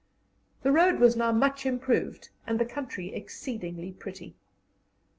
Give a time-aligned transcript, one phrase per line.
[0.63, 4.33] The road was now much improved and the country exceedingly pretty.